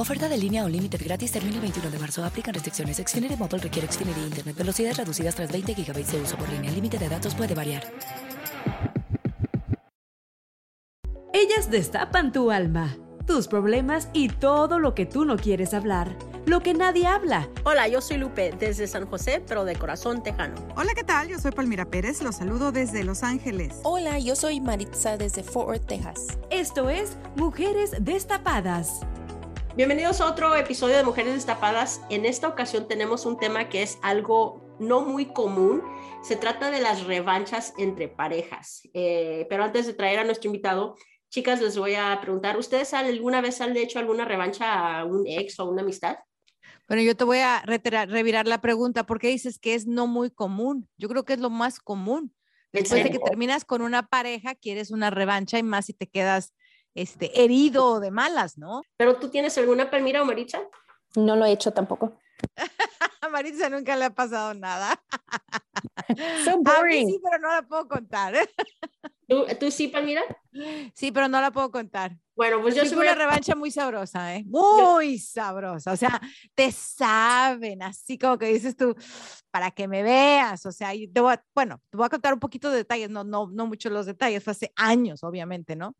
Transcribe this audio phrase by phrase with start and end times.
[0.00, 2.24] Oferta de línea o límite gratis termina el 21 de marzo.
[2.24, 2.96] Aplican restricciones.
[2.96, 4.56] Xfinity Mobile requiere Xfinity Internet.
[4.56, 6.70] Velocidades reducidas tras 20 GB de uso por línea.
[6.70, 7.82] El límite de datos puede variar.
[11.34, 16.60] Ellas destapan tu alma, tus problemas y todo lo que tú no quieres hablar, lo
[16.60, 17.50] que nadie habla.
[17.64, 20.54] Hola, yo soy Lupe desde San José, pero de corazón tejano.
[20.76, 21.28] Hola, ¿qué tal?
[21.28, 23.76] Yo soy Palmira Pérez, los saludo desde Los Ángeles.
[23.82, 26.38] Hola, yo soy Maritza desde Fort Worth, Texas.
[26.48, 29.00] Esto es Mujeres Destapadas.
[29.76, 32.00] Bienvenidos a otro episodio de Mujeres Destapadas.
[32.10, 35.80] En esta ocasión tenemos un tema que es algo no muy común.
[36.22, 38.82] Se trata de las revanchas entre parejas.
[38.94, 40.96] Eh, pero antes de traer a nuestro invitado,
[41.28, 45.60] chicas, les voy a preguntar, ¿ustedes alguna vez han hecho alguna revancha a un ex
[45.60, 46.16] o a una amistad?
[46.88, 49.06] Bueno, yo te voy a revirar la pregunta.
[49.06, 50.88] ¿Por qué dices que es no muy común?
[50.98, 52.34] Yo creo que es lo más común.
[52.72, 56.54] Después de que terminas con una pareja, quieres una revancha y más si te quedas
[56.94, 58.82] este, herido de malas, ¿no?
[58.96, 60.60] ¿Pero tú tienes alguna Palmira o Maritza?
[61.16, 62.18] No lo he hecho tampoco.
[63.20, 65.00] A Maritza nunca le ha pasado nada.
[66.44, 67.08] So boring.
[67.08, 68.34] sí, pero no la puedo contar.
[69.30, 70.22] ¿Tú, ¿Tú, sí, Palmira?
[70.92, 72.18] Sí, pero no la puedo contar.
[72.34, 74.42] Bueno, pues yo soy una revancha muy sabrosa, ¿eh?
[74.44, 75.92] Muy sabrosa.
[75.92, 76.20] O sea,
[76.56, 78.92] te saben, así como que dices tú,
[79.52, 80.66] para que me veas.
[80.66, 83.22] O sea, te voy a, bueno, te voy a contar un poquito de detalles, no,
[83.22, 85.94] no, no muchos los detalles, fue hace años, obviamente, ¿no?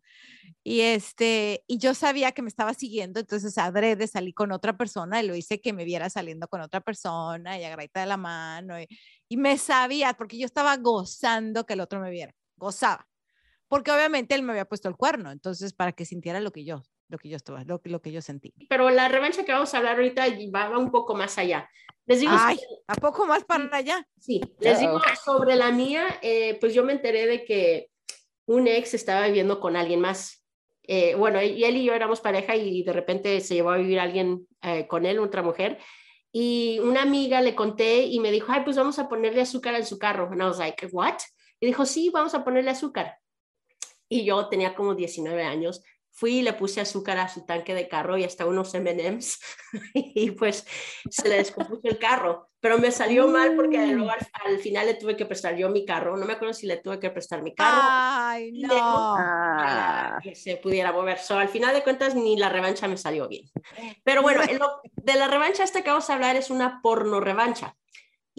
[0.65, 5.23] Y este, y yo sabía que me estaba siguiendo, entonces adrede salí con otra persona
[5.23, 8.81] y lo hice que me viera saliendo con otra persona y agarradita de la mano
[8.81, 8.89] y,
[9.29, 13.07] y me sabía, porque yo estaba gozando que el otro me viera, gozaba
[13.71, 16.83] porque obviamente él me había puesto el cuerno, entonces para que sintiera lo que yo,
[17.09, 18.53] lo que yo estaba, lo, lo que yo sentí.
[18.69, 21.71] Pero la revancha que vamos a hablar ahorita va, un poco más allá.
[22.05, 22.59] Les digo, Ay,
[22.89, 24.05] ¿a poco más para allá?
[24.19, 27.91] Sí, les digo sobre la mía, eh, pues yo me enteré de que
[28.47, 30.45] un ex estaba viviendo con alguien más.
[30.83, 34.01] Eh, bueno, y él y yo éramos pareja y de repente se llevó a vivir
[34.01, 35.79] alguien eh, con él, otra mujer.
[36.33, 39.87] Y una amiga le conté y me dijo, ay, pues vamos a ponerle azúcar en
[39.87, 40.29] su carro.
[40.33, 41.19] And I was like, what?
[41.61, 43.21] Y dijo, sí, vamos a ponerle azúcar
[44.11, 45.83] y yo tenía como 19 años.
[46.13, 49.39] Fui y le puse azúcar a su tanque de carro y hasta unos M&M's
[49.95, 50.67] y pues
[51.09, 52.49] se le descompuso el carro.
[52.59, 54.11] Pero me salió mal porque luego
[54.45, 56.17] al, final le tuve que prestar yo mi carro.
[56.17, 57.81] No me acuerdo si le tuve que prestar mi carro.
[57.83, 59.17] Ay, no.
[60.23, 61.19] que se pudiera mover.
[61.19, 63.49] So, al final de cuentas ni la revancha me salió bien.
[64.05, 64.43] Pero bueno,
[64.93, 67.77] de la revancha esta que vamos a hablar es una porno revancha.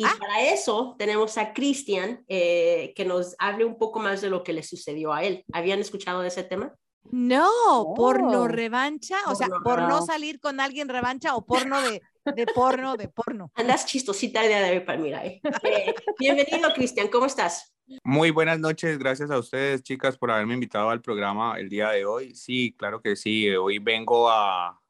[0.02, 0.16] Y ah.
[0.18, 4.52] para eso tenemos a Cristian eh, que nos hable un poco más de lo que
[4.52, 5.46] le sucedió a él.
[5.54, 6.74] ¿Habían escuchado de ese tema?
[7.12, 12.46] No, porno revancha, o sea, por no salir con alguien revancha o porno de, de
[12.48, 13.52] porno, de porno.
[13.56, 15.24] Andas chistosita el día de hoy, Palmira.
[15.24, 15.40] ¿eh?
[15.64, 17.72] eh bienvenido, Cristian, ¿cómo estás?
[18.04, 22.06] Muy buenas noches, gracias a ustedes, chicas, por haberme invitado al programa el día de
[22.06, 22.34] hoy.
[22.34, 24.82] Sí, claro que sí, hoy vengo a,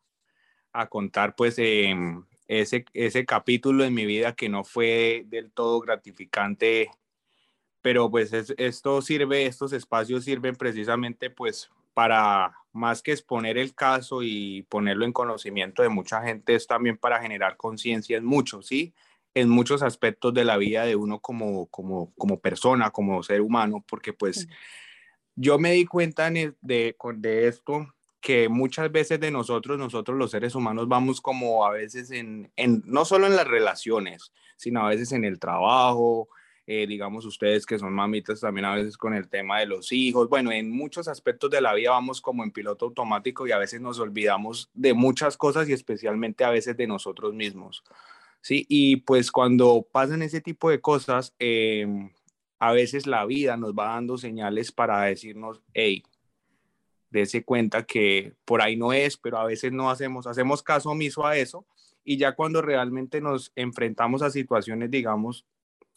[0.71, 1.93] a contar pues eh,
[2.59, 6.91] ese, ese capítulo en mi vida que no fue del todo gratificante,
[7.81, 14.21] pero pues esto sirve, estos espacios sirven precisamente pues para más que exponer el caso
[14.21, 18.93] y ponerlo en conocimiento de mucha gente, es también para generar conciencia en muchos, ¿sí?
[19.33, 23.81] En muchos aspectos de la vida de uno como, como, como persona, como ser humano,
[23.87, 24.49] porque pues
[25.35, 27.87] yo me di cuenta de, de esto
[28.21, 32.83] que muchas veces de nosotros, nosotros los seres humanos vamos como a veces en, en
[32.85, 36.29] no solo en las relaciones, sino a veces en el trabajo,
[36.67, 40.29] eh, digamos ustedes que son mamitas también a veces con el tema de los hijos,
[40.29, 43.81] bueno, en muchos aspectos de la vida vamos como en piloto automático y a veces
[43.81, 47.83] nos olvidamos de muchas cosas y especialmente a veces de nosotros mismos,
[48.41, 48.67] ¿sí?
[48.69, 52.11] Y pues cuando pasan ese tipo de cosas, em,
[52.59, 56.03] a veces la vida nos va dando señales para decirnos, hey,
[57.11, 61.25] dése cuenta que por ahí no es, pero a veces no hacemos, hacemos caso omiso
[61.25, 61.67] a eso
[62.03, 65.45] y ya cuando realmente nos enfrentamos a situaciones, digamos,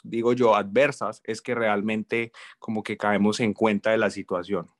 [0.02, 4.70] digo yo, adversas, es que realmente como que caemos en cuenta de la situación.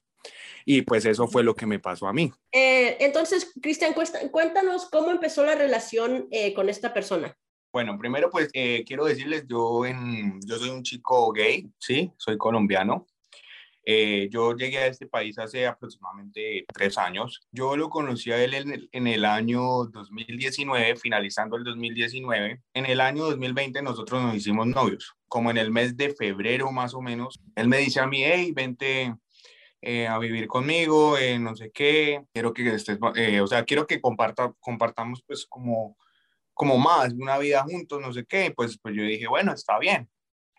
[0.65, 2.33] Y pues eso fue lo que me pasó a mí.
[2.53, 3.95] Eh, entonces, Cristian,
[4.31, 7.37] cuéntanos cómo empezó la relación eh, con esta persona.
[7.73, 12.39] Bueno, primero pues eh, quiero decirles, yo, en, yo soy un chico gay, sí, soy
[12.39, 13.07] colombiano.
[13.87, 17.47] Eh, yo llegué a este país hace aproximadamente tres años.
[17.51, 22.63] Yo lo conocí a él en el, en el, año 2019, finalizando el 2019.
[22.73, 26.95] En el año 2020 nosotros nos hicimos novios, como en el mes de febrero más
[26.95, 27.41] o menos.
[27.57, 29.15] Él me dice a mí, hey, vente
[29.83, 34.53] eh, a vivir conmigo, no sé qué, quiero que estés, o sea, quiero que comparta,
[34.61, 35.97] compartamos pues como
[36.55, 40.09] como más, una vida juntos, no sé qué, pues, pues yo dije, bueno, está bien.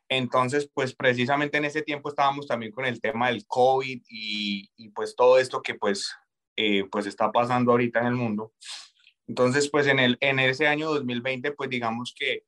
[0.09, 5.15] Entonces, pues precisamente en ese tiempo estábamos también con el tema del COVID y, pues
[5.15, 6.13] todo esto que pues,
[6.55, 8.53] eh, pues está pasando ahorita en el mundo.
[9.27, 12.43] Entonces, pues en, el, en ese año 2020, pues digamos que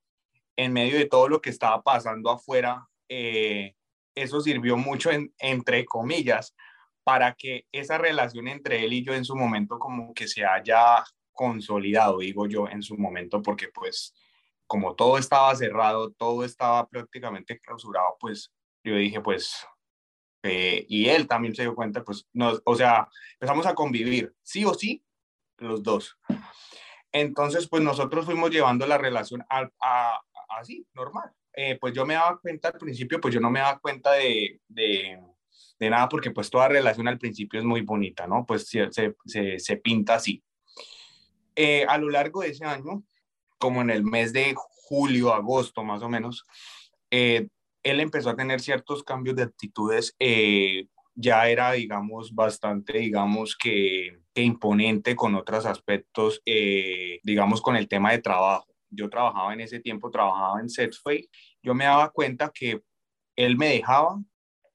[0.56, 3.76] en medio de todo lo que estaba pasando afuera, eh,
[4.16, 6.56] eso sirvió mucho, en, entre comillas,
[7.04, 11.04] para que esa relación entre él y yo en su momento como que se haya
[11.32, 14.14] consolidado, digo yo, en su momento, porque pues
[14.68, 18.54] como todo estaba cerrado, todo estaba prácticamente clausurado, pues
[18.84, 19.66] yo dije, pues,
[20.44, 24.66] eh, y él también se dio cuenta, pues, no, o sea, empezamos a convivir, sí
[24.66, 25.04] o sí,
[25.58, 26.18] los dos.
[27.12, 31.32] Entonces, pues nosotros fuimos llevando la relación a, así, normal.
[31.54, 34.62] Eh, pues yo me daba cuenta al principio, pues yo no me daba cuenta de,
[34.68, 35.20] de,
[35.80, 38.46] de, nada, porque pues toda relación al principio es muy bonita, ¿no?
[38.46, 40.44] Pues se, se, se pinta así.
[41.56, 43.04] Eh, a lo largo de ese año,
[43.58, 46.46] como en el mes de julio, agosto más o menos,
[47.12, 47.48] eh,
[47.84, 50.16] él empezó a tener ciertos cambios de actitudes.
[50.20, 56.44] Eh, ya era, digamos, bastante, digamos, que, imponente con otros aspectos,
[57.24, 58.68] digamos, con el tema de trabajo.
[58.90, 61.28] Yo trabajaba en ese tiempo, trabajaba en Setfay.
[61.64, 62.84] Yo me daba cuenta que
[63.36, 64.22] él me dejaba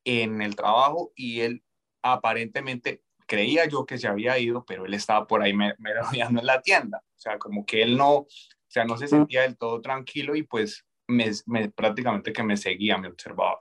[0.04, 1.62] en el trabajo y él
[2.02, 6.60] aparentemente creía yo que se había ido, pero él estaba por ahí merodeando en la
[6.60, 7.02] tienda.
[7.16, 8.26] O sea, como que él no,
[8.72, 11.30] sea, no se sentía del todo tranquilo y pues me,
[11.70, 13.60] prácticamente que me seguía, me observaba.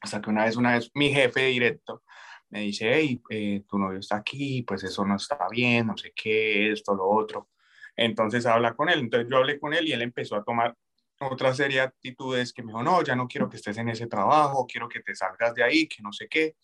[0.00, 2.02] Hasta que una vez, una vez, mi jefe directo
[2.50, 6.12] me dice, hey, eh, tu novio está aquí, pues eso no está bien, no sé
[6.14, 7.50] qué, esto, lo otro.
[7.96, 9.00] Entonces habla con él.
[9.00, 10.74] Entonces yo hablé con él y él empezó a tomar
[11.20, 14.06] otra serie de actitudes que me dijo, no, ya no quiero que estés en ese
[14.06, 16.56] trabajo, quiero que te salgas de ahí, que no sé qué.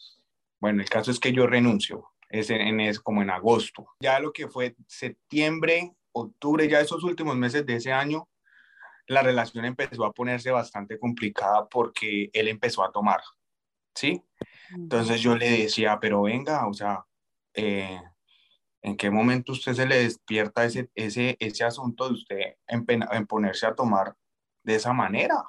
[0.60, 3.86] Bueno, el caso es que yo renuncio, es, en, es como en agosto.
[4.00, 8.28] Ya lo que fue septiembre, octubre, ya esos últimos meses de ese año,
[9.06, 13.20] la relación empezó a ponerse bastante complicada porque él empezó a tomar,
[13.94, 14.22] ¿sí?
[14.74, 17.04] Entonces yo le decía, pero venga, o sea,
[17.52, 18.00] eh,
[18.82, 23.26] ¿en qué momento usted se le despierta ese, ese, ese asunto de usted en, en
[23.26, 24.16] ponerse a tomar
[24.62, 25.44] de esa manera?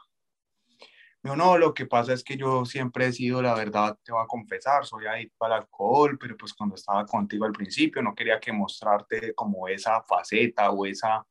[1.34, 4.28] No, lo que pasa es que yo siempre he sido, la verdad, te voy a
[4.28, 8.52] confesar, soy adicto al alcohol, pero pues cuando estaba contigo al principio no quería que
[8.52, 11.26] mostrarte como esa faceta o esa,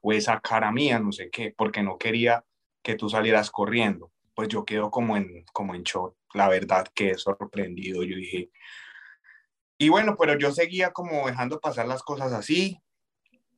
[0.00, 2.44] o esa cara mía, no sé qué, porque no quería
[2.82, 4.12] que tú salieras corriendo.
[4.34, 8.50] Pues yo quedo como en, como en shock, la verdad que he sorprendido, yo dije.
[9.78, 12.80] Y bueno, pero yo seguía como dejando pasar las cosas así,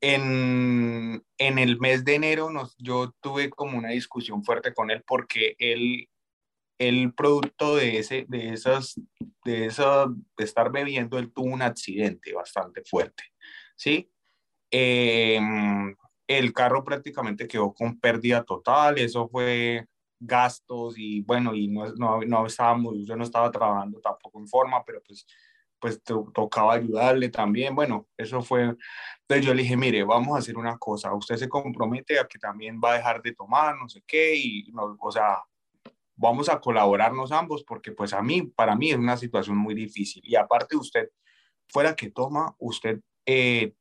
[0.00, 5.02] en, en, el mes de enero nos, yo tuve como una discusión fuerte con él
[5.06, 6.08] porque él,
[6.78, 9.00] el producto de, ese, de, esas,
[9.44, 13.24] de, esa, de estar bebiendo, él tuvo un accidente bastante fuerte,
[13.76, 14.10] ¿sí?
[14.70, 15.94] Em,
[16.26, 19.86] el carro prácticamente quedó con pérdida total, eso fue
[20.18, 24.84] gastos y bueno, y no, no, no estábamos, yo no estaba trabajando tampoco en forma,
[24.84, 25.26] pero pues
[25.78, 27.74] pues tocaba ayudarle también.
[27.74, 28.74] Bueno, eso fue.
[29.22, 31.14] Entonces yo le dije, mire, vamos a hacer una cosa.
[31.14, 34.70] Usted se compromete a que también va a dejar de tomar, no sé qué, y,
[34.72, 35.42] no, o sea,
[36.14, 40.22] vamos a colaborarnos ambos, porque pues a mí, para mí es una situación muy difícil.
[40.24, 41.10] Y aparte usted,
[41.68, 43.74] fuera que toma, usted, eh,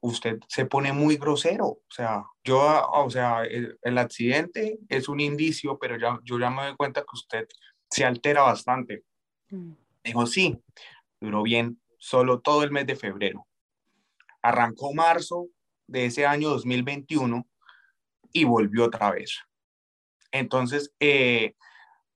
[0.00, 1.66] usted se pone muy grosero.
[1.66, 2.60] O sea, yo,
[2.92, 7.00] o sea, el, el, accidente es un indicio, pero ya, yo ya me doy cuenta
[7.00, 7.48] que usted
[7.90, 9.04] se altera bastante.
[9.50, 9.72] Mm.
[10.04, 10.58] Dijo, sí,
[11.20, 13.46] duró bien solo todo el mes de febrero.
[14.42, 15.48] Arrancó marzo
[15.86, 17.46] de ese año 2021
[18.32, 19.38] y volvió otra vez.
[20.32, 21.54] Entonces, eh,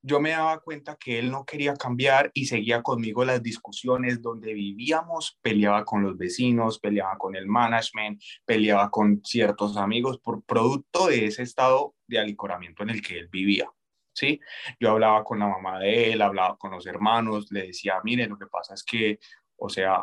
[0.06, 4.52] yo me daba cuenta que él no quería cambiar y seguía conmigo las discusiones donde
[4.52, 11.06] vivíamos, peleaba con los vecinos, peleaba con el management, peleaba con ciertos amigos por producto
[11.06, 13.66] de ese estado de alicoramiento en el que él vivía.
[14.14, 14.40] ¿Sí?
[14.80, 18.38] Yo hablaba con la mamá de él, hablaba con los hermanos, le decía, mire, lo
[18.38, 19.18] que pasa es que,
[19.56, 20.02] o sea,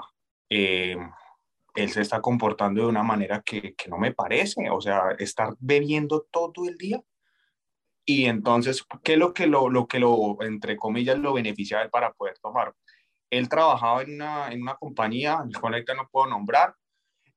[0.49, 0.97] eh,
[1.75, 5.55] él se está comportando de una manera que, que, no me parece, o sea, estar
[5.59, 7.01] bebiendo todo el día.
[8.05, 11.89] Y entonces, ¿qué es lo que lo, lo que lo, entre comillas, lo beneficiaba él
[11.89, 12.73] para poder tomar?
[13.29, 16.75] Él trabajaba en una, en una compañía, con la que no puedo nombrar,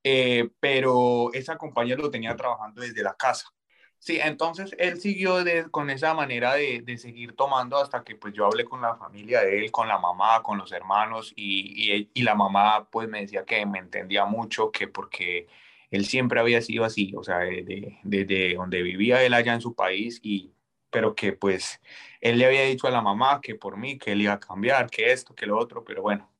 [0.03, 3.49] eh, pero esa compañía lo tenía trabajando desde la casa.
[4.05, 5.39] Sí, entonces él siguió
[5.71, 9.41] con esa manera de, de, seguir tomando hasta que pues yo hablé con la familia
[9.41, 13.23] de él, con la mamá, con los hermanos y, y, y la mamá pues me
[13.23, 15.47] decía que me entendía mucho, que porque
[15.91, 19.63] él siempre había sido así, o sea, desde de, de donde vivía él allá en
[19.63, 20.53] su país y
[20.91, 21.81] pero que pues
[22.21, 24.91] él le había dicho a la mamá que por mí, que él iba a cambiar,
[24.91, 26.31] que esto, que lo otro, pero bueno.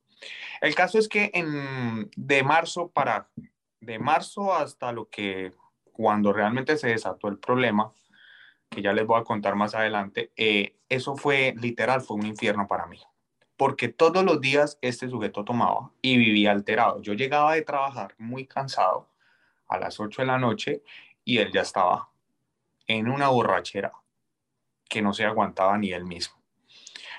[0.61, 3.31] El caso es que en, de marzo para,
[3.81, 5.53] de marzo hasta lo que
[5.95, 7.93] cuando realmente se desató el problema,
[8.69, 12.67] que ya les voy a contar más adelante, eh, eso fue literal, fue un infierno
[12.67, 13.01] para mí.
[13.57, 17.01] Porque todos los días este sujeto tomaba y vivía alterado.
[17.01, 19.09] Yo llegaba de trabajar muy cansado
[19.69, 20.83] a las 8 de la noche
[21.25, 22.11] y él ya estaba
[22.89, 23.93] en una borrachera
[24.89, 26.44] que no se aguantaba ni él mismo.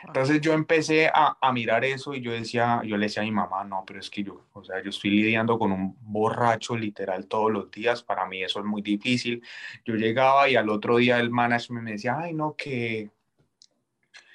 [0.03, 3.31] Entonces yo empecé a, a, mirar eso y yo decía, yo le decía a mi
[3.31, 7.27] mamá, no, pero es que yo, o sea, yo estoy lidiando con un borracho literal
[7.27, 9.41] todos los días, para mí eso es muy difícil.
[9.83, 13.09] Yo llegaba y al otro día el management me decía, ay, no, que,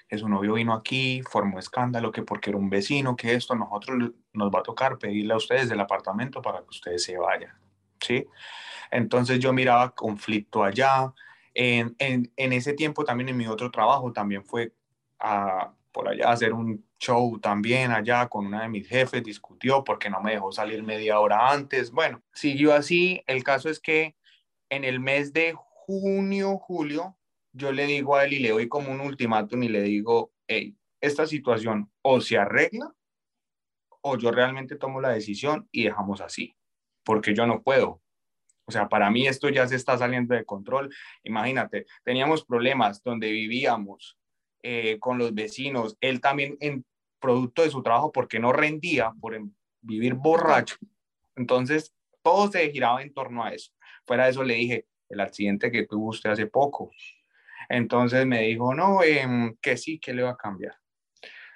[0.09, 4.13] que su novio vino aquí, formó escándalo, que porque era un vecino, que esto, nosotros
[4.33, 7.55] nos va a tocar pedirle a ustedes del apartamento para que ustedes se vayan,
[8.01, 8.27] ¿sí?
[8.91, 11.13] Entonces yo miraba conflicto allá.
[11.55, 14.73] En, en, en ese tiempo también en mi otro trabajo también fue
[15.21, 20.11] a, por allá hacer un show también allá con una de mis jefes, discutió porque
[20.11, 21.91] no me dejó salir media hora antes.
[21.91, 23.23] Bueno, siguió así.
[23.27, 24.17] El caso es que
[24.69, 27.17] en el mes de junio, julio,
[27.53, 30.77] yo le digo a él y le doy como un ultimátum y le digo, hey,
[31.01, 32.95] esta situación o se arregla
[34.03, 36.57] o yo realmente tomo la decisión y dejamos así,
[37.05, 38.01] porque yo no puedo.
[38.67, 40.95] O sea, para mí esto ya se está saliendo de control.
[41.25, 44.17] Imagínate, teníamos problemas donde vivíamos,
[44.63, 46.85] eh, con los vecinos, él también en
[47.19, 49.39] producto de su trabajo porque no rendía por
[49.81, 50.77] vivir borracho.
[51.37, 53.73] Entonces, todo se giraba en torno a eso.
[54.07, 56.91] Fuera de eso le dije, el accidente que tuvo usted hace poco.
[57.69, 60.75] Entonces me dijo, no, eh, que sí, que le va a cambiar.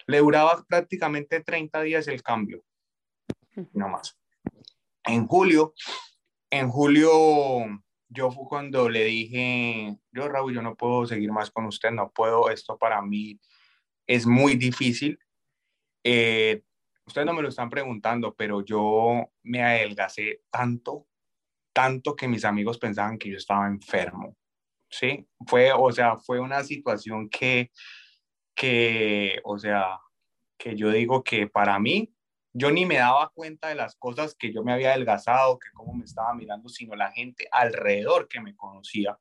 [0.07, 2.63] Le duraba prácticamente 30 días el cambio,
[3.73, 4.19] no más.
[5.05, 5.75] En julio,
[6.51, 7.11] en julio
[8.09, 12.11] yo fue cuando le dije, yo Raúl, yo no puedo seguir más con usted, no
[12.13, 13.41] puedo, esto para mí
[14.07, 15.19] es muy difícil.
[16.05, 16.63] Eh,
[17.07, 21.07] ustedes no me lo están preguntando, pero yo me adelgacé tanto,
[21.73, 24.37] tanto que mis amigos pensaban que yo estaba enfermo.
[24.89, 27.73] Sí, fue, o sea, fue una situación que,
[28.55, 29.99] que, o sea,
[30.57, 32.14] que yo digo que para mí
[32.57, 35.93] yo ni me daba cuenta de las cosas que yo me había adelgazado, que cómo
[35.93, 39.19] me estaba mirando, sino la gente alrededor que me conocía.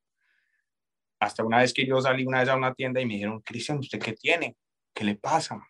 [1.19, 3.79] Hasta una vez que yo salí una vez a una tienda y me dijeron, Cristian,
[3.79, 4.55] ¿usted qué tiene?
[4.93, 5.65] ¿Qué le pasa?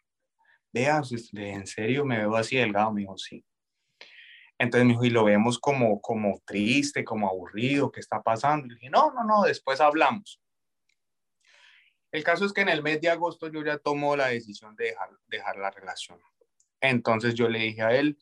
[0.73, 1.01] Vea,
[1.37, 3.45] en serio me veo así delgado, me dijo, sí.
[4.57, 8.67] Entonces me dijo, y lo vemos como, como triste, como aburrido, ¿qué está pasando?
[8.67, 10.41] Le dije, no, no, no, después hablamos.
[12.11, 14.85] El caso es que en el mes de agosto yo ya tomo la decisión de
[14.85, 16.19] dejar, dejar la relación.
[16.83, 18.17] Entonces yo le dije a él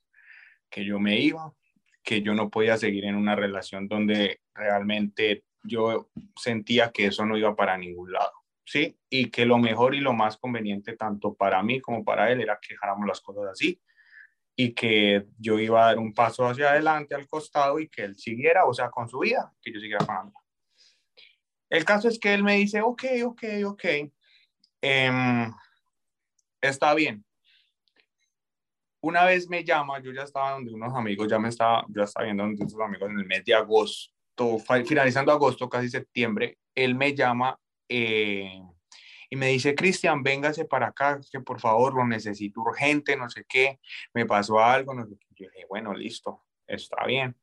[0.69, 1.51] que yo me iba,
[2.03, 7.35] que yo no podía seguir en una relación donde realmente yo sentía que eso no
[7.37, 8.31] iba para ningún lado,
[8.63, 8.99] ¿sí?
[9.09, 12.59] Y que lo mejor y lo más conveniente tanto para mí como para él era
[12.61, 13.81] que dejáramos las cosas así
[14.55, 18.15] y que yo iba a dar un paso hacia adelante al costado y que él
[18.15, 20.31] siguiera, o sea, con su vida, que yo siguiera con.
[21.67, 23.85] El caso es que él me dice, ok, ok, ok,
[24.83, 25.47] eh,
[26.61, 27.25] está bien,
[29.01, 32.25] una vez me llama, yo ya estaba donde unos amigos, ya me estaba, ya estaba
[32.25, 37.13] viendo donde sus amigos en el mes de agosto, finalizando agosto, casi septiembre, él me
[37.13, 38.61] llama eh,
[39.29, 43.45] y me dice, Cristian, véngase para acá, que por favor lo necesito urgente, no sé
[43.47, 43.79] qué,
[44.13, 45.45] me pasó algo, no sé qué.
[45.45, 47.35] Yo dije, bueno, listo, está bien.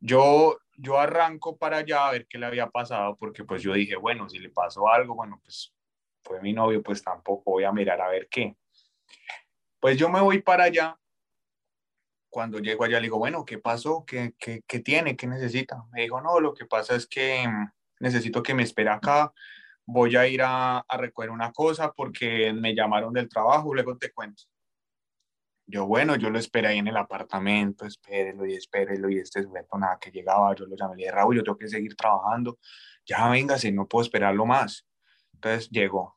[0.00, 3.96] Yo, yo arranco para allá a ver qué le había pasado, porque pues yo dije,
[3.96, 5.74] bueno, si le pasó algo, bueno, pues
[6.22, 8.56] fue mi novio, pues tampoco voy a mirar a ver qué.
[9.80, 10.98] Pues yo me voy para allá.
[12.30, 14.04] Cuando llego allá le digo, bueno, ¿qué pasó?
[14.06, 15.16] ¿Qué, qué, qué tiene?
[15.16, 15.84] ¿Qué necesita?
[15.92, 17.70] Me dijo, no, lo que pasa es que mm,
[18.00, 19.32] necesito que me espere acá.
[19.86, 24.12] Voy a ir a, a recoger una cosa porque me llamaron del trabajo, luego te
[24.12, 24.44] cuento.
[25.70, 29.76] Yo, bueno, yo lo esperé ahí en el apartamento, espérelo y espérelo, y este sujeto
[29.76, 32.58] nada que llegaba, yo lo llamé le dije, Raúl, yo tengo que seguir trabajando,
[33.04, 34.86] ya véngase, no puedo esperarlo más.
[35.34, 36.14] Entonces llegó.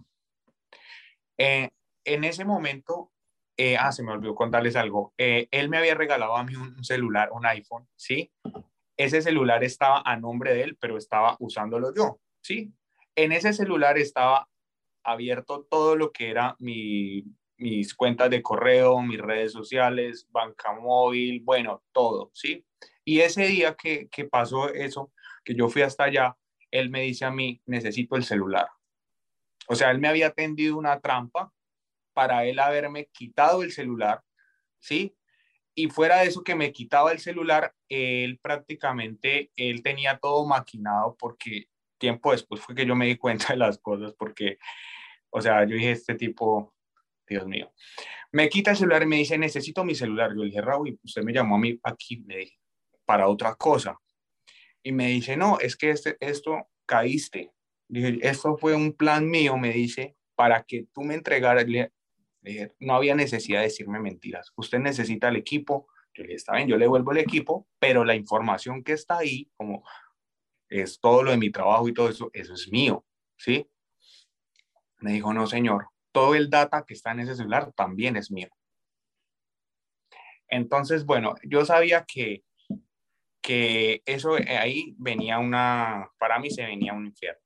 [1.38, 1.70] Eh,
[2.06, 3.11] en ese momento
[3.63, 5.13] eh, ah, se me olvidó contarles algo.
[5.20, 8.32] Eh, él me había regalado a mí un celular, un iPhone, ¿sí?
[8.98, 12.74] Ese celular estaba a nombre de él, pero estaba usándolo yo, ¿sí?
[13.15, 14.50] En ese celular estaba
[15.03, 17.24] abierto todo lo que era mi,
[17.58, 22.65] mis cuentas de correo, mis redes sociales, banca móvil, bueno, todo, ¿sí?
[23.06, 25.13] Y ese día que, que pasó eso,
[25.46, 26.36] que yo fui hasta allá,
[26.72, 28.70] él me dice a mí, necesito el celular.
[29.68, 31.53] O sea, él me había tendido una trampa
[32.13, 34.22] para él haberme quitado el celular,
[34.80, 35.15] ¿sí?
[35.74, 41.15] Y fuera de eso que me quitaba el celular, él prácticamente, él tenía todo maquinado
[41.18, 44.58] porque tiempo después fue que yo me di cuenta de las cosas porque,
[45.30, 46.74] o sea, yo dije, este tipo,
[47.27, 47.72] Dios mío,
[48.32, 50.32] me quita el celular y me dice, necesito mi celular.
[50.32, 52.58] Yo le dije, Raúl, usted me llamó a mí aquí, me dije,
[53.06, 53.98] para otra cosa.
[54.84, 57.51] Y me dice, no, es que este, esto caíste.
[57.88, 61.65] Dije, esto fue un plan mío, me dice, para que tú me entregaras.
[62.79, 64.51] No había necesidad de decirme mentiras.
[64.55, 65.88] Usted necesita el equipo.
[66.13, 69.19] Yo le dije, está bien, yo le vuelvo el equipo, pero la información que está
[69.19, 69.83] ahí, como
[70.69, 73.05] es todo lo de mi trabajo y todo eso, eso es mío,
[73.38, 73.67] ¿sí?
[75.00, 78.50] Me dijo, no, señor, todo el data que está en ese celular también es mío.
[80.48, 82.43] Entonces, bueno, yo sabía que
[83.41, 87.41] que eso eh, ahí venía una, para mí se venía un infierno.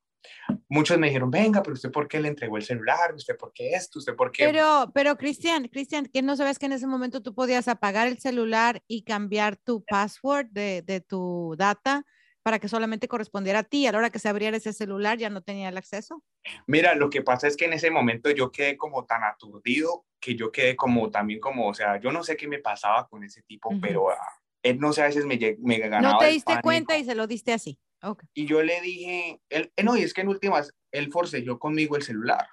[0.69, 3.71] Muchos me dijeron, venga, pero usted por qué le entregó el celular, usted por qué
[3.71, 4.45] esto, usted por qué...
[4.45, 8.19] Pero, pero Cristian, Cristian, ¿qué no sabes que en ese momento tú podías apagar el
[8.19, 12.05] celular y cambiar tu password de, de tu data
[12.43, 13.87] para que solamente correspondiera a ti?
[13.87, 16.23] A la hora que se abriera ese celular ya no tenía el acceso.
[16.67, 20.35] Mira, lo que pasa es que en ese momento yo quedé como tan aturdido que
[20.35, 23.43] yo quedé como también como, o sea, yo no sé qué me pasaba con ese
[23.43, 24.17] tipo, pero ah,
[24.63, 26.13] él no sé, a veces me, me ganaba.
[26.13, 27.79] No te diste cuenta y se lo diste así.
[28.05, 28.29] Okay.
[28.35, 31.95] Y yo le dije, él, eh, no, y es que en últimas, él forcejó conmigo
[31.95, 32.47] el celular.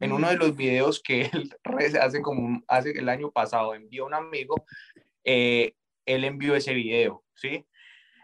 [0.00, 4.06] En uno de los videos que él hace como hace el año pasado envió a
[4.08, 4.56] un amigo,
[5.24, 5.74] eh,
[6.04, 7.64] él envió ese video, ¿sí?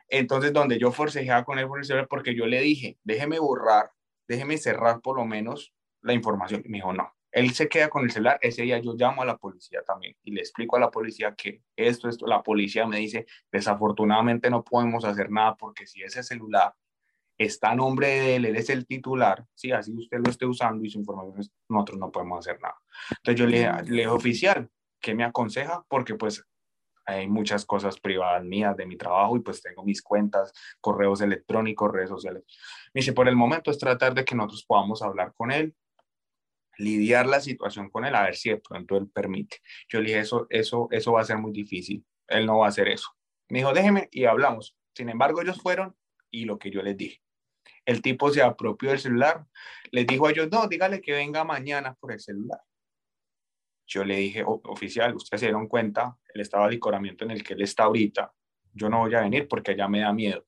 [0.09, 3.93] Entonces, donde yo forcejeaba con él por el celular, porque yo le dije, déjeme borrar,
[4.27, 5.73] déjeme cerrar por lo menos
[6.03, 6.62] la información.
[6.65, 9.27] Y me dijo, no, él se queda con el celular, ese día yo llamo a
[9.27, 12.99] la policía también y le explico a la policía que esto, esto, la policía me
[12.99, 16.75] dice, desafortunadamente no podemos hacer nada porque si ese celular
[17.37, 20.85] está a nombre de él, él es el titular, si así usted lo esté usando
[20.85, 22.77] y su información, nosotros no podemos hacer nada.
[23.11, 24.69] Entonces yo le, le dije, oficial,
[25.01, 25.85] ¿qué me aconseja?
[25.88, 26.45] Porque pues
[27.07, 31.91] hay muchas cosas privadas mías de mi trabajo y pues tengo mis cuentas, correos electrónicos,
[31.91, 32.45] redes sociales.
[32.93, 35.75] Me dice, por el momento es tratar de que nosotros podamos hablar con él
[36.79, 39.59] lidiar la situación con él, a ver si de pronto él permite.
[39.88, 42.69] Yo le dije, eso, eso, eso va a ser muy difícil, él no va a
[42.71, 43.11] hacer eso.
[43.51, 44.77] Me dijo, déjeme y hablamos.
[44.95, 45.97] Sin embargo, ellos fueron
[46.31, 47.23] y lo que yo les dije.
[47.85, 49.47] El tipo se apropió del celular,
[49.91, 52.61] les dijo a ellos, no, dígale que venga mañana por el celular.
[53.87, 57.55] Yo le dije, oficial, ustedes se dieron cuenta el estado de licoramiento en el que
[57.55, 58.33] él está ahorita.
[58.75, 60.47] Yo no voy a venir porque allá me da miedo.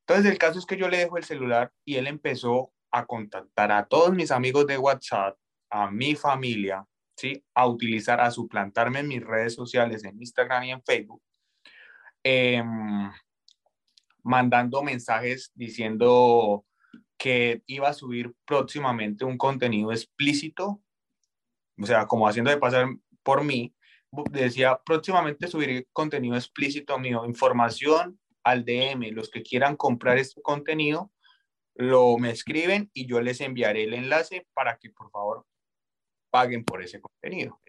[0.00, 3.72] Entonces, el caso es que yo le dejo el celular y él empezó a contactar
[3.72, 5.36] a todos mis amigos de WhatsApp,
[5.70, 6.84] a mi familia,
[7.16, 7.44] ¿sí?
[7.54, 11.22] A utilizar, a suplantarme en mis redes sociales, en Instagram y en Facebook,
[12.22, 13.10] em,
[14.22, 16.64] mandando mensajes diciendo
[17.18, 20.82] que iba a subir próximamente un contenido explícito,
[21.78, 22.88] o sea, como haciendo de pasar
[23.22, 23.74] por mí,
[24.30, 31.10] decía, próximamente subiré contenido explícito mío, información al DM, los que quieran comprar este contenido,
[31.76, 35.46] lo me escriben y yo les enviaré el enlace para que por favor
[36.30, 37.60] paguen por ese contenido.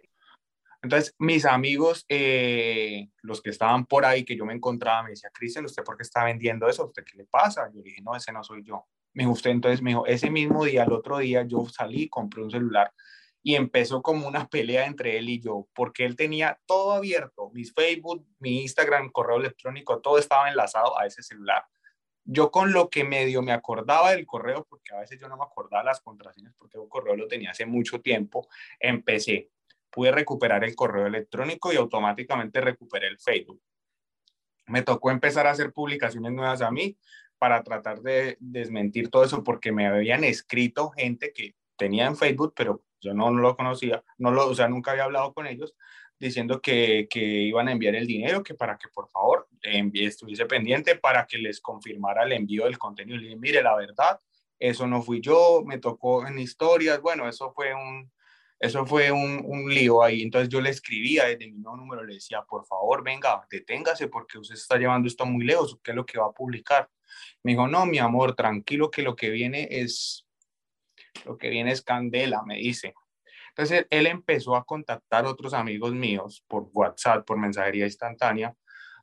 [0.82, 5.30] Entonces, mis amigos, eh, los que estaban por ahí, que yo me encontraba, me decía,
[5.34, 6.86] Cristian, ¿usted por qué está vendiendo eso?
[6.86, 7.70] ¿Usted qué le pasa?
[7.74, 8.86] Yo dije, no, ese no soy yo.
[9.14, 12.44] Me dijo, usted entonces me dijo, ese mismo día, el otro día, yo salí, compré
[12.44, 12.94] un celular
[13.42, 17.74] y empezó como una pelea entre él y yo, porque él tenía todo abierto, mis
[17.74, 21.64] Facebook, mi Instagram, correo electrónico, todo estaba enlazado a ese celular
[22.30, 25.46] yo con lo que medio me acordaba del correo, porque a veces yo no me
[25.46, 28.48] acordaba las contraseñas porque un correo lo tenía hace mucho tiempo,
[28.80, 29.50] empecé.
[29.90, 33.62] Pude recuperar el correo electrónico y automáticamente recuperé el Facebook.
[34.66, 36.98] Me tocó empezar a hacer publicaciones nuevas a mí
[37.38, 42.54] para tratar de desmentir todo eso porque me habían escrito gente que tenía en Facebook,
[42.58, 45.76] pero yo no, no lo conocía, no lo, o sea, nunca había hablado con ellos,
[46.20, 50.46] diciendo que, que, iban a enviar el dinero, que para que por favor envíe, estuviese
[50.46, 53.18] pendiente para que les confirmara el envío del contenido.
[53.18, 54.20] Le dije, mire, la verdad,
[54.60, 58.12] eso no fui yo, me tocó en historias, bueno, eso fue un,
[58.60, 60.22] eso fue un, un lío ahí.
[60.22, 64.40] Entonces yo le escribía desde mi nuevo número, le decía, por favor, venga, deténgase porque
[64.40, 66.90] usted está llevando esto muy lejos, ¿qué es lo que va a publicar?
[67.44, 70.26] Me dijo, no, mi amor, tranquilo que lo que viene es,
[71.26, 72.94] lo que viene es candela, me dice.
[73.58, 78.56] Entonces él empezó a contactar otros amigos míos por WhatsApp, por mensajería instantánea,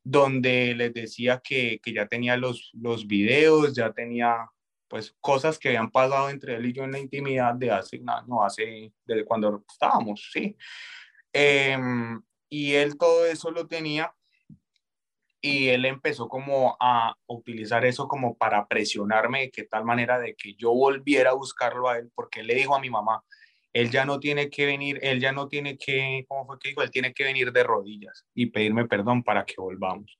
[0.04, 4.48] donde les decía que, que ya tenía los, los videos, ya tenía
[4.86, 8.44] pues cosas que habían pasado entre él y yo en la intimidad de hace año,
[8.44, 10.56] hace, desde cuando estábamos, sí.
[11.32, 14.14] Em, y él todo eso lo tenía
[15.40, 20.36] y él empezó como a utilizar eso como para presionarme de que tal manera de
[20.36, 23.24] que yo volviera a buscarlo a él, porque él le dijo a mi mamá,
[23.74, 26.82] él ya no tiene que venir, él ya no tiene que, ¿cómo fue que dijo?
[26.82, 30.16] Él tiene que venir de rodillas y pedirme perdón para que volvamos.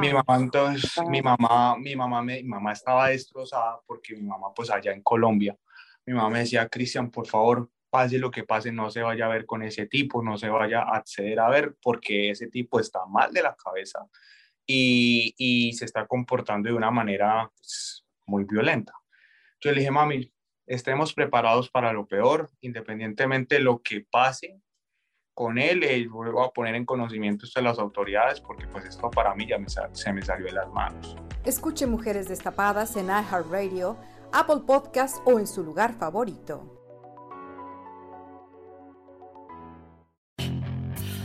[0.00, 4.70] Mi mamá entonces, mi mamá, mi mamá, mi mamá estaba destrozada porque mi mamá pues
[4.70, 5.58] allá en Colombia,
[6.06, 9.28] mi mamá me decía, Cristian, por favor, pase lo que pase, no se vaya a
[9.28, 13.04] ver con ese tipo, no se vaya a acceder a ver porque ese tipo está
[13.06, 14.06] mal de la cabeza
[14.64, 18.92] y, y se está comportando de una manera pues, muy violenta.
[19.60, 20.33] Yo le dije, mami,
[20.66, 24.60] estemos preparados para lo peor, independientemente de lo que pase
[25.34, 29.34] con él, eh, voy a poner en conocimiento de las autoridades porque pues esto para
[29.34, 31.16] mí ya me, se me salió de las manos.
[31.44, 33.96] Escuche Mujeres Destapadas en iHeartRadio,
[34.32, 36.73] Apple Podcast o en su lugar favorito.